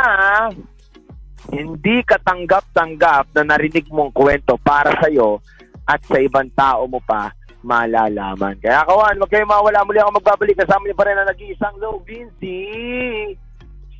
hindi 1.53 2.01
katanggap-tanggap 2.01 3.36
na 3.38 3.44
narinig 3.53 3.86
mong 3.94 4.10
kwento 4.15 4.58
para 4.58 4.98
sa 4.98 5.08
iyo 5.12 5.38
at 5.86 6.01
sa 6.10 6.17
ibang 6.17 6.50
tao 6.58 6.89
mo 6.89 6.98
pa 7.06 7.37
malalaman. 7.68 8.56
Kaya 8.64 8.88
kawan, 8.88 9.20
wag 9.20 9.28
kayo 9.28 9.44
mawala 9.44 9.84
muli 9.84 10.00
ako 10.00 10.24
magbabalik. 10.24 10.56
Kasama 10.56 10.88
niyo 10.88 10.96
pa 10.96 11.04
rin 11.04 11.20
na 11.20 11.28
nag-iisang 11.28 11.76
low, 11.84 12.00
Vinci. 12.08 12.64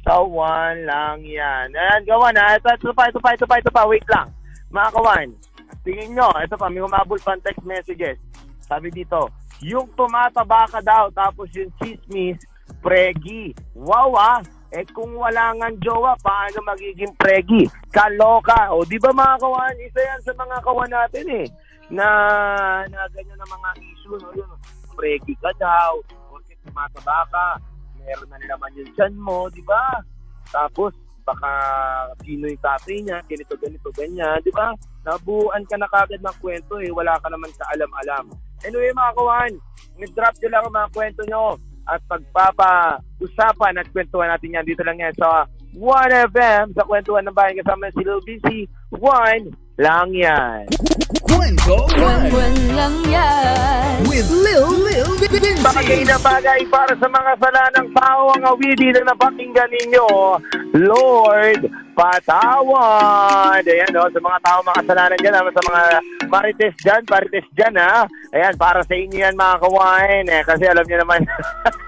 Sawan 0.08 0.88
lang 0.88 1.20
yan. 1.28 1.76
Ayan, 1.76 2.02
kawan 2.08 2.40
ha. 2.40 2.56
Ito, 2.56 2.72
ito 2.80 2.96
pa, 2.96 3.12
ito 3.12 3.20
pa, 3.20 3.36
ito 3.36 3.44
pa, 3.44 3.56
ito 3.60 3.72
pa. 3.76 3.84
Wait 3.84 4.08
lang. 4.08 4.32
Mga 4.72 4.90
kawan, 4.96 5.28
tingin 5.84 6.16
nyo, 6.16 6.32
ito 6.40 6.56
pa, 6.56 6.72
may 6.72 6.80
humabol 6.80 7.20
pa 7.20 7.36
text 7.44 7.68
messages. 7.68 8.16
Sabi 8.64 8.88
dito, 8.88 9.28
yung 9.60 9.92
tumataba 10.00 10.64
ka 10.72 10.80
daw, 10.80 11.12
tapos 11.12 11.52
yung 11.52 11.72
chismis, 11.84 12.40
pregi. 12.80 13.52
Wow 13.76 14.16
ah! 14.16 14.40
Eh 14.68 14.84
kung 14.92 15.16
wala 15.16 15.56
nga 15.56 15.72
jowa, 15.80 16.20
paano 16.20 16.60
magiging 16.68 17.16
pregi? 17.16 17.64
Kaloka. 17.88 18.76
O 18.76 18.84
di 18.84 19.00
ba 19.00 19.16
mga 19.16 19.40
kawan, 19.40 19.76
isa 19.80 20.02
yan 20.04 20.22
sa 20.28 20.34
mga 20.36 20.58
kawan 20.60 20.92
natin 20.92 21.28
eh. 21.32 21.48
Na, 21.88 22.08
na 22.88 23.08
ganyan 23.16 23.40
na 23.40 23.48
mga 23.48 23.70
issue. 23.80 24.18
No? 24.20 24.30
Yun, 24.36 24.52
pregi 24.96 25.34
ka 25.40 25.52
daw. 25.60 26.02
Porque 26.32 26.58
tumataba 26.68 27.24
ka. 27.32 27.48
Meron 28.04 28.30
na 28.32 28.38
naman 28.44 28.72
yung 28.76 28.92
chan 28.96 29.14
mo, 29.16 29.48
di 29.52 29.64
ba? 29.64 30.00
Tapos, 30.48 30.96
baka 31.28 31.52
sino 32.24 32.48
yung 32.48 32.64
tatay 32.64 33.04
niya, 33.04 33.20
ganito, 33.28 33.60
ganito, 33.60 33.92
ganyan, 33.92 34.40
di 34.40 34.52
ba? 34.56 34.72
Nabuuan 35.04 35.68
ka 35.68 35.76
na 35.76 35.92
kagad 35.92 36.24
ng 36.24 36.38
kwento 36.40 36.80
eh, 36.80 36.88
wala 36.88 37.20
ka 37.20 37.28
naman 37.28 37.52
sa 37.52 37.68
alam-alam. 37.76 38.32
Anyway 38.64 38.96
mga 38.96 39.16
kawan, 39.20 39.54
nag-drop 40.00 40.36
nyo 40.40 40.50
lang 40.50 40.64
ang 40.64 40.76
mga 40.80 40.94
kwento 40.96 41.22
nyo 41.28 41.46
at 41.88 42.02
pagpapa-usapan 42.08 43.80
at 43.80 43.88
kwentuhan 43.92 44.32
natin 44.32 44.56
yan 44.56 44.66
dito 44.68 44.84
lang 44.84 45.00
yan 45.00 45.16
sa 45.16 45.48
1FM 45.76 46.76
sa 46.76 46.84
kwentuhan 46.88 47.24
ng 47.28 47.36
bayan 47.36 47.60
kasama 47.60 47.92
si 47.94 48.02
Lil 48.04 48.24
BC. 48.24 48.48
1 48.96 49.67
lang 49.78 50.10
yan. 50.10 50.66
Kwento 51.22 51.86
lang 52.74 52.98
yan. 53.06 54.10
with 54.10 54.26
Lil 54.30 54.74
Lil 54.90 55.06
Bagay 55.62 56.02
Vinci. 56.02 56.10
na 56.10 56.18
bagay 56.22 56.62
para 56.70 56.94
sa 56.98 57.06
mga 57.06 57.32
salanang 57.38 57.90
tao 57.94 58.24
ang 58.34 58.44
awidi 58.56 58.90
na 58.90 59.14
napakinggan 59.14 59.70
ninyo. 59.70 60.08
Lord, 60.82 61.62
patawad. 61.94 63.62
Ayan, 63.66 63.92
no, 63.94 64.10
sa 64.10 64.22
mga 64.22 64.40
tao 64.42 64.60
makasalanan 64.66 65.18
dyan, 65.22 65.36
ha, 65.38 65.50
sa 65.50 65.64
mga 65.66 65.82
marites 66.30 66.76
dyan, 66.82 67.02
marites 67.10 67.48
dyan, 67.54 67.76
ha. 67.78 68.06
Ayan, 68.34 68.56
para 68.58 68.82
sa 68.82 68.94
inyo 68.98 69.18
yan, 69.18 69.36
mga 69.38 69.56
kawain. 69.62 70.26
Eh, 70.30 70.42
kasi 70.46 70.64
alam 70.66 70.86
niyo 70.86 70.98
naman, 71.02 71.22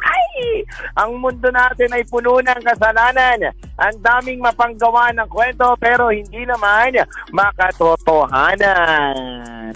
ang 0.95 1.17
mundo 1.17 1.49
natin 1.51 1.93
ay 1.93 2.03
puno 2.07 2.39
ng 2.39 2.61
kasalanan. 2.63 3.51
Ang 3.79 3.97
daming 4.03 4.43
mapanggawa 4.43 5.11
ng 5.15 5.29
kwento, 5.31 5.75
pero 5.79 6.11
hindi 6.11 6.43
naman 6.43 6.93
makatotohanan. 7.31 9.15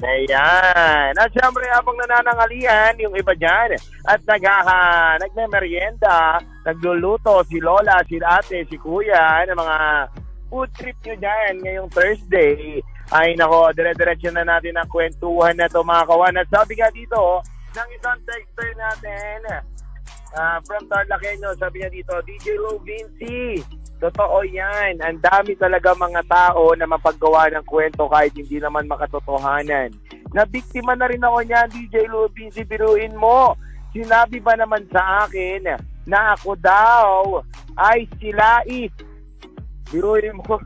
Ayan. 0.03 1.13
At 1.15 1.31
syempre, 1.31 1.63
habang 1.71 1.95
nananangalian, 1.95 2.99
yung 2.99 3.15
iba 3.15 3.31
dyan, 3.37 3.79
at 4.03 4.19
naghaha, 4.27 5.15
nagme-merienda, 5.23 6.43
nagluluto, 6.67 7.43
si 7.47 7.63
Lola, 7.63 8.03
si 8.09 8.19
ate, 8.19 8.67
si 8.67 8.75
kuya, 8.75 9.47
ng 9.47 9.55
mga 9.55 9.77
food 10.53 10.69
trip 10.77 10.97
nyo 11.01 11.15
dyan 11.17 11.53
ngayong 11.65 11.89
Thursday. 11.89 12.77
Ay 13.09 13.33
nako, 13.33 13.73
dire-diretso 13.73 14.29
na 14.29 14.45
natin 14.45 14.77
ang 14.77 14.85
kwentuhan 14.85 15.57
na 15.57 15.65
to 15.65 15.81
mga 15.81 16.05
kawan. 16.05 16.37
At 16.37 16.47
sabi 16.53 16.77
nga 16.77 16.93
dito, 16.93 17.41
ng 17.73 17.89
isang 17.97 18.19
texter 18.21 18.69
natin, 18.77 19.37
ah, 20.37 20.57
from 20.65 20.83
Tarlaqueño, 20.89 21.53
sabi 21.57 21.81
niya 21.81 21.91
dito, 21.93 22.13
DJ 22.25 22.57
Lou 22.59 22.77
Vinci, 22.81 23.61
totoo 24.01 24.43
yan. 24.45 24.99
Ang 25.01 25.19
dami 25.21 25.55
talaga 25.55 25.93
mga 25.95 26.21
tao 26.27 26.73
na 26.77 26.85
mapaggawa 26.89 27.49
ng 27.53 27.65
kwento 27.65 28.09
kahit 28.09 28.33
hindi 28.35 28.57
naman 28.57 28.89
makatotohanan. 28.89 29.93
Nabiktima 30.33 30.97
na 30.97 31.09
rin 31.09 31.21
ako 31.21 31.39
niyan, 31.45 31.67
DJ 31.69 32.09
Lou 32.09 32.29
Vinci, 32.33 32.65
biruin 32.65 33.13
mo. 33.15 33.55
Sinabi 33.93 34.41
ba 34.41 34.57
naman 34.57 34.85
sa 34.89 35.29
akin 35.29 35.77
na 36.09 36.33
ako 36.33 36.57
daw 36.57 37.45
ay 37.77 38.09
silais 38.17 38.89
Biruin 39.93 40.33
mo. 40.41 40.57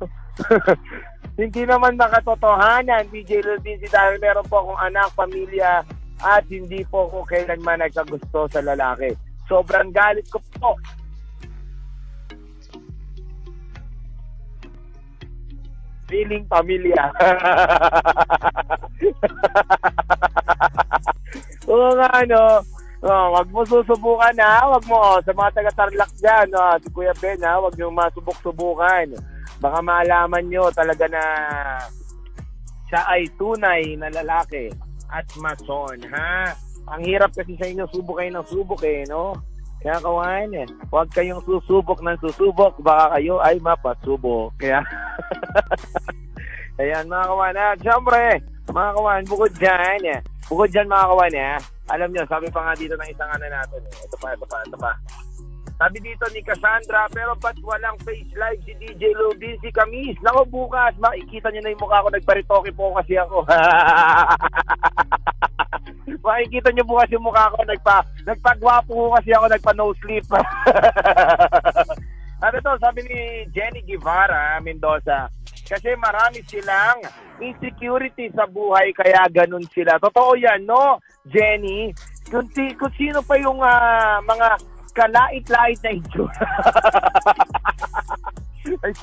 hindi 1.42 1.68
naman 1.68 2.00
nakatotohanan, 2.00 3.12
DJ 3.12 3.44
Lubisi, 3.44 3.92
dahil 3.92 4.24
meron 4.24 4.48
po 4.48 4.64
akong 4.64 4.80
anak, 4.80 5.12
pamilya, 5.20 5.84
at 6.24 6.48
hindi 6.48 6.88
po 6.88 7.12
ako 7.12 7.28
kailanman 7.28 7.84
nagkagusto 7.84 8.48
sa 8.48 8.64
lalaki. 8.64 9.12
Sobrang 9.48 9.96
galit 9.96 10.28
ko 10.28 10.44
po. 10.60 10.76
Feeling 16.08 16.48
pamilya. 16.48 17.12
Oo 21.72 21.92
nga, 21.96 22.08
ano. 22.12 22.64
Oh, 22.98 23.30
wag 23.30 23.48
mo 23.54 23.62
susubukan 23.62 24.34
ha, 24.42 24.66
wag 24.74 24.82
mo 24.90 24.98
oh, 24.98 25.22
sa 25.22 25.30
mga 25.30 25.54
taga-Tarlac 25.54 26.12
diyan, 26.18 26.50
oh, 26.58 26.76
si 26.82 26.90
Kuya 26.90 27.14
Ben 27.22 27.38
ha, 27.46 27.62
wag 27.62 27.78
niyo 27.78 27.94
masubok-subukan. 27.94 29.14
Baka 29.62 29.80
malaman 29.86 30.50
nyo 30.50 30.74
talaga 30.74 31.06
na 31.06 31.24
siya 32.90 33.02
ay 33.06 33.30
tunay 33.38 33.94
na 34.02 34.10
lalaki 34.10 34.74
at 35.14 35.30
mason, 35.38 36.02
ha? 36.10 36.58
Ang 36.88 37.02
hirap 37.04 37.36
kasi 37.36 37.60
sa 37.60 37.68
inyo, 37.68 37.84
subok 37.92 38.24
kayo 38.24 38.32
ng 38.32 38.48
subok 38.48 38.82
eh, 38.88 39.04
no? 39.12 39.36
Kaya 39.84 40.02
kawan, 40.02 40.50
eh, 40.58 40.68
huwag 40.90 41.10
kayong 41.14 41.44
susubok 41.46 42.02
ng 42.02 42.18
susubok, 42.24 42.80
baka 42.82 43.20
kayo 43.20 43.38
ay 43.44 43.60
mapasubok. 43.62 44.56
Kaya, 44.58 44.82
ayan 46.82 47.12
mga 47.12 47.28
kawan, 47.30 47.56
ha? 47.60 47.70
Siyempre, 47.78 48.42
mga 48.72 48.92
kawan, 48.96 49.24
bukod 49.28 49.52
dyan, 49.60 50.02
eh, 50.08 50.20
bukod 50.50 50.72
dyan 50.72 50.90
mga 50.90 51.08
kawan, 51.12 51.34
eh, 51.36 51.60
alam 51.92 52.10
nyo, 52.10 52.24
sabi 52.26 52.48
pa 52.50 52.64
nga 52.66 52.74
dito 52.74 52.96
ng 52.96 53.10
isang 53.12 53.30
ano 53.30 53.46
natin, 53.46 53.80
eh, 53.84 53.96
ito 54.08 54.16
pa, 54.18 54.34
ito 54.34 54.46
pa, 54.48 54.58
ito 54.66 54.78
pa. 54.80 54.92
Sabi 55.78 56.02
dito 56.02 56.26
ni 56.34 56.42
Cassandra, 56.42 57.06
pero 57.14 57.38
ba't 57.38 57.54
walang 57.62 58.02
face 58.02 58.34
live 58.34 58.58
si 58.66 58.74
DJ 58.82 59.14
Lubin, 59.14 59.62
si 59.62 59.70
Kamis? 59.70 60.18
Nako 60.26 60.42
bukas, 60.50 60.98
makikita 60.98 61.54
niyo 61.54 61.62
na 61.62 61.70
yung 61.70 61.84
mukha 61.86 62.02
ko, 62.02 62.10
nagparitoke 62.10 62.74
po 62.74 62.98
kasi 62.98 63.14
ako. 63.14 63.46
makikita 66.26 66.70
niyo 66.72 66.84
bukas 66.88 67.12
yung 67.12 67.26
mukha 67.26 67.52
ko, 67.52 67.60
nagpa, 67.64 68.04
nagpagwapo 68.24 68.92
ko 68.92 69.08
kasi 69.20 69.30
ako, 69.34 69.46
nagpa 69.52 69.72
no 69.76 69.92
sleep. 70.00 70.26
ano 72.40 72.56
to, 72.66 72.72
sabi 72.80 73.00
ni 73.08 73.20
Jenny 73.52 73.84
Guevara, 73.84 74.60
Mendoza, 74.64 75.28
kasi 75.68 75.92
marami 76.00 76.40
silang 76.48 77.04
insecurity 77.44 78.32
sa 78.32 78.48
buhay, 78.48 78.96
kaya 78.96 79.28
ganun 79.28 79.68
sila. 79.76 80.00
Totoo 80.00 80.40
yan, 80.40 80.64
no, 80.64 80.98
Jenny? 81.28 81.92
Kung, 82.32 82.48
kung 82.52 82.94
sino 82.96 83.20
pa 83.24 83.36
yung 83.40 83.60
ah, 83.60 84.24
mga 84.24 84.48
kalait-lait 84.98 85.80
na 85.84 85.92
itsura. 86.00 86.44
Ay, 88.84 88.94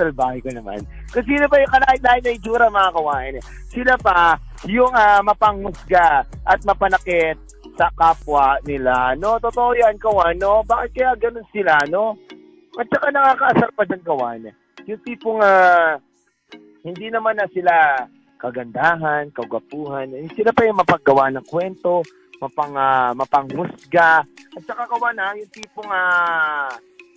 ko 0.43 0.51
naman. 0.51 0.81
Kung 1.11 1.27
sino 1.27 1.45
pa 1.47 1.61
yung 1.63 1.75
kalait-lait 1.75 2.23
na 2.25 2.35
itsura, 2.37 2.67
mga 2.71 2.95
kawain, 2.95 3.35
sila 3.71 3.95
pa 3.99 4.39
yung 4.69 4.93
ah, 4.95 5.21
mapanghusga 5.21 6.25
at 6.47 6.61
mapanakit 6.65 7.39
sa 7.75 7.91
kapwa 7.95 8.59
nila. 8.63 9.19
No, 9.19 9.37
totoo 9.43 9.75
yan, 9.75 9.99
kawan, 9.99 10.39
no? 10.39 10.63
Bakit 10.63 10.91
kaya 10.95 11.13
ganun 11.19 11.47
sila, 11.51 11.75
no? 11.91 12.15
At 12.79 12.87
saka 12.91 13.11
nakakaasar 13.11 13.71
pa 13.75 13.83
dyan, 13.87 14.03
kawan. 14.03 14.41
Yung 14.87 15.03
tipong 15.03 15.41
ah, 15.43 15.99
hindi 16.85 17.09
naman 17.11 17.39
na 17.39 17.49
sila 17.51 18.05
kagandahan, 18.39 19.33
kagwapuhan. 19.33 20.13
Eh, 20.13 20.29
Sila 20.37 20.53
pa 20.53 20.69
yung 20.69 20.77
mapaggawa 20.77 21.33
ng 21.33 21.47
kwento, 21.49 22.05
mapang, 22.45 22.77
ah, 22.77 23.17
mapanghusga. 23.17 24.21
At 24.29 24.63
saka 24.69 24.85
kawan 24.85 25.17
ha, 25.17 25.33
yung 25.33 25.51
tipong 25.51 25.89
ah, 25.89 26.69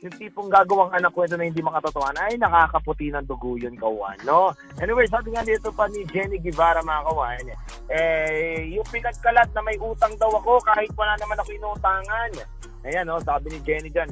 yung 0.07 0.15
tipong 0.15 0.47
gagawang 0.47 0.95
anak 0.95 1.11
kwento 1.11 1.35
na 1.35 1.43
hindi 1.43 1.59
makatotohanan 1.59 2.31
ay 2.31 2.39
nakakaputi 2.39 3.11
ng 3.11 3.27
dugo 3.27 3.59
yun 3.59 3.75
kawan, 3.75 4.15
no? 4.23 4.55
Anyway, 4.79 5.03
sabi 5.11 5.35
nga 5.35 5.43
dito 5.43 5.67
pa 5.75 5.91
ni 5.91 6.07
Jenny 6.07 6.39
Guevara 6.39 6.79
mga 6.79 7.05
kawan, 7.11 7.45
eh, 7.91 8.71
yung 8.71 8.87
pinagkalat 8.87 9.51
na 9.51 9.61
may 9.67 9.75
utang 9.83 10.15
daw 10.15 10.31
ako 10.31 10.63
kahit 10.63 10.89
wala 10.95 11.13
naman 11.19 11.37
ako 11.43 11.49
inutangan. 11.51 12.31
Ayan, 12.87 13.03
no, 13.03 13.19
sabi 13.19 13.51
ni 13.51 13.59
Jenny 13.67 13.91
dyan, 13.91 14.07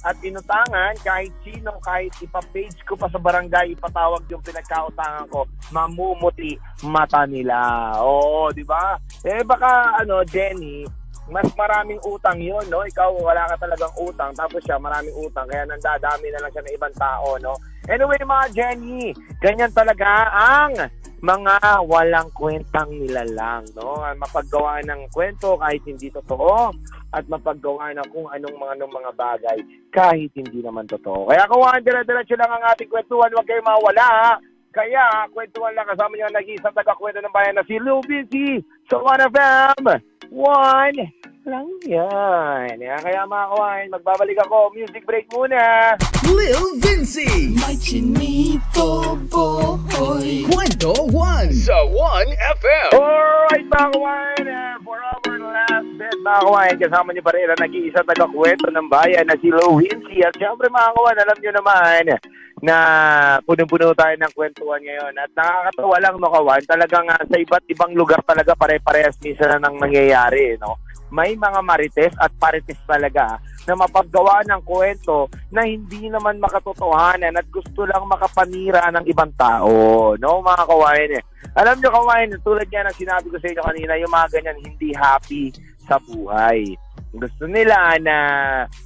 at 0.00 0.16
inutangan 0.24 0.96
kahit 1.04 1.32
sino, 1.44 1.76
kahit 1.84 2.12
ipapage 2.24 2.80
ko 2.88 2.96
pa 2.96 3.12
sa 3.12 3.20
barangay, 3.20 3.76
ipatawag 3.76 4.24
yung 4.32 4.40
pinagkautangan 4.40 5.28
ko, 5.28 5.44
mamumuti 5.68 6.56
mata 6.88 7.28
nila. 7.28 7.92
Oo, 8.00 8.48
di 8.48 8.64
ba? 8.64 8.96
Eh 9.20 9.44
baka 9.44 10.00
ano, 10.00 10.24
Jenny, 10.24 10.88
mas 11.30 11.46
maraming 11.54 12.02
utang 12.02 12.38
yun, 12.38 12.62
no? 12.66 12.82
Ikaw 12.82 13.10
wala 13.22 13.46
ka 13.54 13.66
talagang 13.66 13.94
utang, 14.02 14.34
tapos 14.34 14.60
siya 14.66 14.76
maraming 14.76 15.14
utang, 15.18 15.46
kaya 15.46 15.62
nandadami 15.66 16.28
na 16.30 16.42
lang 16.42 16.50
siya 16.52 16.62
ng 16.66 16.74
ibang 16.74 16.94
tao, 16.98 17.38
no? 17.38 17.54
Anyway, 17.86 18.20
mga 18.22 18.46
Jenny, 18.54 19.14
ganyan 19.42 19.72
talaga 19.72 20.30
ang 20.30 20.74
mga 21.20 21.84
walang 21.84 22.28
kwentang 22.32 22.90
nilalang, 22.90 23.64
no? 23.76 24.02
Mapaggawa 24.18 24.82
ng 24.84 25.08
kwento 25.12 25.56
kahit 25.60 25.84
hindi 25.84 26.10
totoo 26.10 26.72
at 27.10 27.24
mapaggawa 27.26 27.90
ng 27.94 28.08
kung 28.14 28.30
anong 28.30 28.56
mga 28.56 28.72
anong 28.78 28.94
mga 28.94 29.12
bagay 29.18 29.58
kahit 29.90 30.30
hindi 30.32 30.62
naman 30.62 30.86
totoo. 30.86 31.28
Kaya 31.28 31.44
kawan, 31.50 31.82
dire-diretso 31.82 32.38
lang 32.38 32.50
ang 32.50 32.64
ating 32.72 32.88
kwentuhan, 32.88 33.30
huwag 33.34 33.46
kayo 33.46 33.62
mawala, 33.62 34.06
ha? 34.06 34.32
Kaya, 34.70 35.26
kwentuhan 35.34 35.74
lang 35.74 35.90
kasama 35.90 36.14
niyo 36.14 36.30
ang 36.30 36.38
nag-iisang 36.38 36.76
taga-kwento 36.78 37.18
ng 37.18 37.34
bayan 37.34 37.58
na 37.58 37.66
si 37.66 37.74
Lou 37.82 37.98
Busy 38.06 38.62
sa 38.86 39.02
1FM. 39.02 40.09
One 40.30 41.10
lang 41.42 41.66
yan. 41.82 42.78
Kaya, 42.78 42.96
kaya 43.02 43.20
mga 43.26 43.46
kawan, 43.50 43.84
magbabalik 43.90 44.38
ako. 44.46 44.70
Music 44.78 45.02
break 45.02 45.26
muna. 45.34 45.98
Lil 46.22 46.78
Vinci. 46.78 47.50
May 47.58 47.74
chinito 47.74 49.18
boy. 49.26 50.46
Kwento 50.46 50.94
One 51.10 51.50
sa 51.50 51.82
1FM. 51.82 52.90
Alright, 52.94 53.66
mga 53.66 53.88
kawan, 53.90 54.42
uh, 54.46 54.74
for 54.86 55.02
our 55.02 55.38
last 55.50 55.90
Yes, 56.10 56.26
mga 56.26 56.42
kawain, 56.42 56.76
kasama 56.82 57.08
niyo 57.14 57.22
pa 57.22 57.30
rin 57.38 57.46
ang 57.46 57.62
nag-iisa 57.62 58.02
taga-kwento 58.02 58.66
ng 58.66 58.90
bayan 58.90 59.30
na 59.30 59.38
si 59.38 59.46
Lo 59.46 59.78
Wincy. 59.78 60.26
At 60.26 60.34
syempre 60.34 60.66
mga 60.66 60.90
kawain, 60.98 61.22
alam 61.22 61.38
niyo 61.38 61.52
naman 61.54 62.02
na 62.60 62.76
puno-puno 63.48 63.96
tayo 63.96 64.14
ng 64.20 64.32
kwentuhan 64.36 64.84
ngayon. 64.84 65.14
At 65.16 65.32
nakakatawa 65.32 65.96
lang, 65.96 66.14
no, 66.20 66.28
kawan, 66.28 66.62
talagang 66.68 67.08
ah, 67.08 67.24
sa 67.24 67.36
iba't 67.40 67.64
ibang 67.72 67.92
lugar 67.96 68.20
talaga 68.28 68.52
pare-parehas 68.52 69.16
minsan 69.24 69.56
na 69.56 69.68
nang 69.68 69.80
nangyayari, 69.80 70.60
no? 70.60 70.76
May 71.10 71.34
mga 71.34 71.60
marites 71.64 72.14
at 72.20 72.30
parites 72.38 72.78
talaga 72.86 73.40
na 73.66 73.74
mapaggawa 73.74 74.46
ng 74.46 74.62
kwento 74.62 75.26
na 75.50 75.66
hindi 75.66 76.06
naman 76.06 76.38
makatotohanan 76.38 77.34
at 77.34 77.46
gusto 77.50 77.82
lang 77.82 78.06
makapanira 78.06 78.92
ng 78.94 79.04
ibang 79.08 79.32
tao, 79.34 80.14
no, 80.20 80.44
mga 80.44 80.64
kawain 80.68 81.12
eh. 81.18 81.24
Alam 81.58 81.80
nyo 81.80 81.90
kawain, 81.90 82.30
tulad 82.44 82.68
yan 82.70 82.86
ang 82.86 82.94
sinabi 82.94 83.26
ko 83.26 83.36
sa 83.40 83.48
inyo 83.50 83.62
kanina, 83.64 83.98
yung 83.98 84.12
mga 84.12 84.28
ganyan 84.38 84.58
hindi 84.62 84.94
happy 84.94 85.50
sa 85.88 85.98
buhay. 85.98 86.76
Gusto 87.10 87.42
nila 87.50 87.98
na 87.98 88.16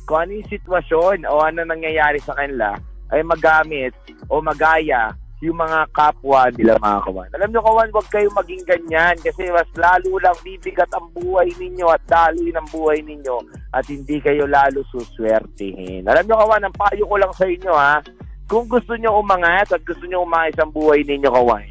kung 0.08 0.24
ano 0.24 0.40
yung 0.40 0.48
sitwasyon 0.48 1.28
o 1.28 1.44
ano 1.44 1.60
nangyayari 1.68 2.16
sa 2.24 2.32
kanila 2.32 2.72
ay 3.12 3.20
magamit 3.26 3.92
o 4.30 4.40
magaya 4.40 5.12
yung 5.44 5.60
mga 5.60 5.92
kapwa 5.92 6.48
nila 6.56 6.80
mga 6.80 7.04
kawan. 7.04 7.30
Alam 7.36 7.50
nyo 7.52 7.60
kawan, 7.60 7.92
huwag 7.92 8.08
kayong 8.08 8.32
maging 8.32 8.64
ganyan 8.64 9.16
kasi 9.20 9.52
mas 9.52 9.68
lalo 9.76 10.16
lang 10.16 10.36
bibigat 10.40 10.88
ang 10.96 11.12
buhay 11.12 11.52
ninyo 11.60 11.84
at 11.92 12.00
daloy 12.08 12.48
ng 12.48 12.68
buhay 12.72 13.04
ninyo 13.04 13.36
at 13.76 13.84
hindi 13.84 14.24
kayo 14.24 14.48
lalo 14.48 14.80
suswertihin. 14.88 16.08
Alam 16.08 16.24
nyo 16.24 16.36
kawan, 16.40 16.64
ang 16.64 16.72
payo 16.72 17.04
ko 17.04 17.16
lang 17.20 17.32
sa 17.36 17.44
inyo 17.44 17.72
ha, 17.76 18.00
kung 18.48 18.64
gusto 18.64 18.96
nyo 18.96 19.20
umangat 19.20 19.68
at 19.76 19.84
gusto 19.84 20.08
nyo 20.08 20.24
umayos 20.24 20.56
ang 20.56 20.72
buhay 20.72 21.04
ninyo 21.04 21.28
kawan, 21.28 21.68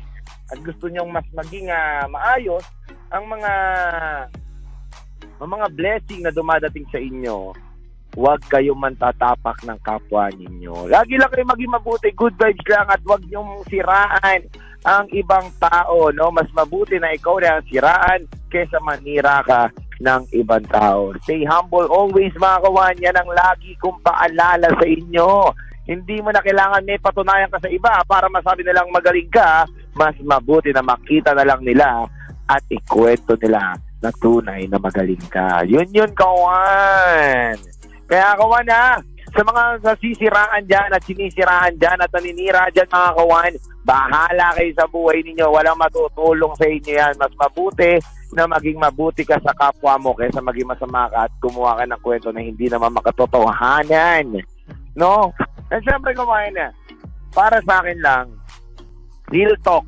at 0.54 0.60
gusto 0.62 0.86
nyo 0.94 1.10
mas 1.10 1.26
maging 1.34 1.74
ah, 1.74 2.06
maayos 2.06 2.66
ang 3.10 3.26
mga 3.26 3.54
ang 5.42 5.50
mga 5.50 5.68
blessing 5.74 6.22
na 6.22 6.32
dumadating 6.32 6.86
sa 6.94 7.02
inyo, 7.02 7.58
huwag 8.14 8.42
kayong 8.50 8.78
mantatapak 8.78 9.58
ng 9.66 9.80
kapwa 9.82 10.30
ninyo. 10.34 10.90
Lagi 10.90 11.18
lang 11.18 11.30
kayo 11.34 11.46
maging 11.50 11.74
mabuti, 11.74 12.10
good 12.14 12.38
vibes 12.38 12.68
lang 12.70 12.88
at 12.90 13.02
huwag 13.02 13.26
niyong 13.26 13.66
siraan 13.70 14.42
ang 14.84 15.08
ibang 15.16 15.48
tao, 15.58 16.12
no? 16.12 16.30
Mas 16.30 16.50
mabuti 16.52 17.00
na 17.00 17.16
ikaw 17.16 17.40
na 17.40 17.58
ang 17.58 17.66
siraan 17.72 18.22
kesa 18.52 18.78
manira 18.84 19.42
ka 19.48 19.72
ng 20.04 20.24
ibang 20.36 20.66
tao. 20.68 21.16
Stay 21.24 21.48
humble 21.48 21.88
always, 21.88 22.36
mga 22.36 22.62
kawan. 22.68 22.96
Yan 23.02 23.18
ang 23.18 23.32
lagi 23.32 23.74
kong 23.80 24.04
paalala 24.04 24.68
sa 24.76 24.86
inyo. 24.86 25.50
Hindi 25.84 26.20
mo 26.24 26.32
na 26.32 26.44
kailangan 26.44 26.84
may 26.88 27.00
patunayan 27.00 27.52
ka 27.52 27.60
sa 27.60 27.72
iba 27.72 27.92
para 28.08 28.28
masabi 28.28 28.64
nilang 28.64 28.92
magaling 28.92 29.32
ka. 29.32 29.68
Mas 29.96 30.16
mabuti 30.22 30.76
na 30.76 30.84
makita 30.84 31.32
na 31.32 31.48
lang 31.48 31.64
nila 31.64 32.04
at 32.48 32.64
ikwento 32.68 33.40
nila 33.40 33.74
na 34.04 34.12
tunay 34.20 34.68
na 34.68 34.76
magaling 34.78 35.24
ka. 35.32 35.64
Yun 35.64 35.88
yun, 35.96 36.12
kawan. 36.12 37.56
Kaya 38.08 38.36
kawan 38.36 38.68
ha, 38.70 39.00
sa 39.34 39.42
mga 39.42 39.64
nasisiraan 39.82 40.64
dyan 40.70 40.94
at 40.94 41.04
sinisiraan 41.08 41.74
dyan 41.82 41.98
at 41.98 42.12
naninira 42.14 42.70
dyan 42.70 42.86
mga 42.92 43.12
kawan, 43.18 43.54
bahala 43.82 44.48
kayo 44.54 44.72
sa 44.78 44.86
buhay 44.86 45.26
ninyo. 45.26 45.48
Walang 45.50 45.80
matutulong 45.82 46.54
sa 46.60 46.70
inyo 46.70 46.94
yan. 46.94 47.16
Mas 47.18 47.34
mabuti 47.40 47.98
na 48.34 48.46
maging 48.50 48.78
mabuti 48.78 49.26
ka 49.26 49.38
sa 49.42 49.54
kapwa 49.54 49.98
mo 49.98 50.14
kaysa 50.18 50.42
maging 50.42 50.70
masama 50.70 51.10
ka 51.10 51.30
at 51.30 51.34
kumuha 51.42 51.82
ka 51.82 51.86
ng 51.86 52.02
kwento 52.02 52.30
na 52.30 52.42
hindi 52.42 52.70
naman 52.70 52.94
makatotohanan. 52.94 54.42
No? 54.94 55.34
And 55.74 55.82
syempre 55.82 56.14
kawan 56.14 56.54
na, 56.54 56.70
para 57.34 57.58
sa 57.66 57.82
akin 57.82 58.00
lang, 58.06 58.38
real 59.34 59.58
talk, 59.66 59.86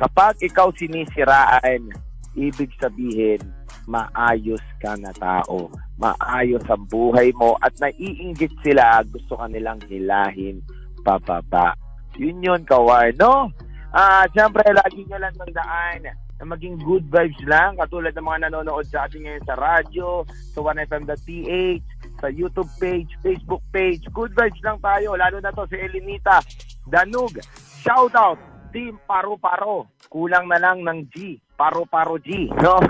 kapag 0.00 0.40
ikaw 0.40 0.72
sinisiraan, 0.72 1.92
ibig 2.32 2.72
sabihin, 2.80 3.40
maayos 3.84 4.64
ka 4.80 4.96
na 4.96 5.12
tao. 5.12 5.68
Maayos 6.02 6.66
ang 6.66 6.82
buhay 6.90 7.30
mo 7.38 7.54
at 7.62 7.70
naiinggit 7.78 8.50
sila, 8.66 9.06
gusto 9.06 9.38
ka 9.38 9.46
nilang 9.46 9.78
hilahin 9.86 10.58
pababa. 11.06 11.78
Yun 12.18 12.42
yun, 12.42 12.66
kawan, 12.66 13.14
no? 13.14 13.54
Ah, 13.94 14.26
syempre, 14.34 14.66
lagi 14.74 15.06
nyo 15.06 15.22
lang 15.22 15.36
tandaan 15.38 16.10
na 16.42 16.44
maging 16.58 16.74
good 16.82 17.06
vibes 17.06 17.38
lang, 17.46 17.78
katulad 17.78 18.10
ng 18.18 18.26
mga 18.26 18.50
nanonood 18.50 18.82
sa 18.90 19.06
atin 19.06 19.22
ngayon 19.22 19.46
sa 19.46 19.54
radyo, 19.54 20.26
sa 20.26 20.58
1FM.ph, 20.58 21.86
sa 22.18 22.26
YouTube 22.26 22.72
page, 22.82 23.10
Facebook 23.22 23.62
page. 23.70 24.02
Good 24.10 24.34
vibes 24.34 24.58
lang 24.66 24.82
tayo, 24.82 25.14
lalo 25.14 25.38
na 25.38 25.54
to 25.54 25.70
si 25.70 25.78
Elinita 25.78 26.42
Danug. 26.90 27.38
Shout 27.86 28.18
out, 28.18 28.42
Team 28.74 28.98
Paro-Paro. 29.06 29.86
Kulang 30.10 30.50
na 30.50 30.58
lang 30.58 30.82
ng 30.82 31.06
G. 31.14 31.38
Paro-Paro 31.62 32.18
G. 32.18 32.50
No? 32.58 32.82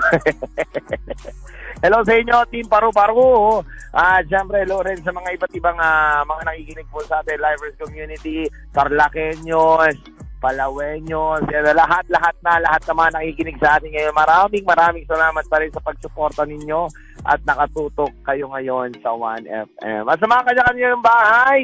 hello 1.85 2.01
sa 2.01 2.13
inyo, 2.17 2.41
Team 2.49 2.65
Paro-Paro. 2.65 3.61
Ah, 3.93 4.17
siyempre, 4.25 4.65
hello 4.65 4.81
rin 4.81 4.97
sa 5.05 5.13
mga 5.13 5.37
iba't 5.37 5.53
ibang 5.53 5.77
ah, 5.77 6.25
mga 6.25 6.41
nakikinig 6.49 6.89
po 6.89 7.05
sa 7.05 7.21
atin, 7.21 7.37
Livers 7.37 7.77
Community, 7.77 8.49
Tarlaqueños, 8.73 9.93
Palaweños, 10.41 11.45
yan, 11.53 11.71
lahat, 11.71 12.03
lahat 12.09 12.35
na, 12.41 12.59
lahat 12.59 12.81
na 12.83 12.97
mga 12.97 13.13
nakikinig 13.15 13.57
sa 13.61 13.77
atin 13.77 13.93
ngayon. 13.93 14.17
Maraming, 14.17 14.65
maraming 14.65 15.05
salamat 15.05 15.45
pa 15.45 15.61
rin 15.61 15.71
sa 15.71 15.85
pagsuporta 15.85 16.43
ninyo 16.43 16.89
at 17.29 17.39
nakatutok 17.45 18.11
kayo 18.25 18.49
ngayon 18.51 18.91
sa 18.99 19.13
1FM. 19.13 20.03
At 20.09 20.17
sa 20.17 20.27
mga 20.27 20.43
kanya-kanya 20.49 20.87
ng 20.97 21.05
bahay, 21.05 21.61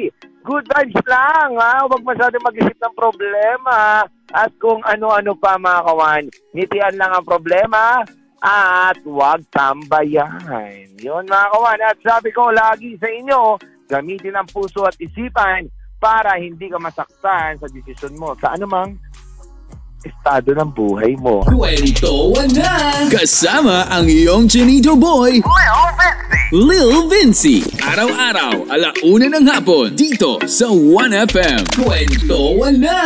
good 0.50 0.66
vibes 0.66 0.98
lang, 1.06 1.54
ha? 1.54 1.86
Huwag 1.86 2.02
masyadong 2.02 2.42
mag-isip 2.42 2.74
ng 2.74 2.94
problema. 2.98 4.02
At 4.34 4.50
kung 4.58 4.82
ano-ano 4.82 5.38
pa, 5.38 5.54
mga 5.54 5.80
kawan, 5.86 6.24
ngitian 6.50 6.98
lang 6.98 7.14
ang 7.14 7.22
problema 7.22 8.02
at 8.42 8.98
huwag 9.06 9.46
tambayan. 9.54 10.90
Yun, 10.98 11.30
mga 11.30 11.46
kawan. 11.54 11.80
At 11.86 11.98
sabi 12.02 12.34
ko 12.34 12.50
lagi 12.50 12.98
sa 12.98 13.06
inyo, 13.06 13.62
gamitin 13.86 14.34
ang 14.34 14.50
puso 14.50 14.82
at 14.82 14.98
isipan 14.98 15.70
para 16.02 16.34
hindi 16.34 16.66
ka 16.66 16.82
masaktan 16.82 17.54
sa 17.60 17.68
desisyon 17.70 18.18
mo 18.18 18.34
sa 18.42 18.58
anumang 18.58 18.98
estado 20.04 20.56
ng 20.56 20.70
buhay 20.72 21.12
mo. 21.20 21.44
Kwentuhan 21.44 22.48
na! 22.56 23.04
Kasama 23.12 23.84
ang 23.92 24.08
iyong 24.08 24.48
Chinito 24.48 24.96
Boy, 24.96 25.44
Lil 26.50 27.06
Vinci. 27.12 27.60
Araw-araw, 27.78 28.66
alauna 28.72 29.26
ng 29.28 29.46
hapon, 29.46 29.92
dito 29.92 30.40
sa 30.48 30.72
1FM. 30.72 31.76
Kwentuhan 31.76 32.76
na! 32.80 33.00